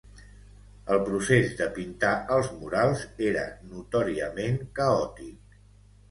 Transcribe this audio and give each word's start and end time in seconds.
El 0.93 1.01
procés 1.09 1.51
de 1.59 1.65
pintar 1.75 2.13
els 2.35 2.49
murals 2.61 3.03
era 3.27 3.43
notòriament 3.75 4.57
caòtic. 4.81 5.61